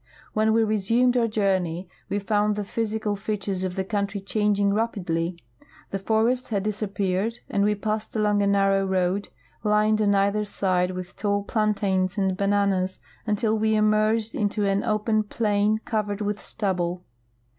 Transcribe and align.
When 0.33 0.51
we 0.51 0.63
resumed 0.63 1.15
our 1.15 1.27
journey 1.27 1.87
we 2.09 2.17
found 2.17 2.55
the 2.55 2.63
physi 2.63 2.99
cal 2.99 3.15
features 3.15 3.63
of 3.63 3.75
the 3.75 3.83
country 3.83 4.19
changing 4.19 4.71
raj)idly. 4.71 5.37
'i'he 5.93 5.97
forest 5.99 6.47
had 6.49 6.63
disappeared, 6.63 7.35
and 7.51 7.63
we 7.63 7.75
passed 7.75 8.15
along 8.15 8.41
a 8.41 8.47
narrow 8.47 8.83
road, 8.83 9.29
lined 9.63 10.01
on 10.01 10.15
either 10.15 10.43
side 10.43 10.89
with 10.89 11.15
tall 11.15 11.43
plantains 11.43 12.17
and 12.17 12.35
bananas, 12.35 12.99
until 13.27 13.59
we 13.59 13.75
emerged 13.75 14.33
into 14.33 14.65
an 14.65 14.83
open 14.83 15.21
plain 15.21 15.77
covered 15.85 16.21
with 16.21 16.41
stubble. 16.41 17.03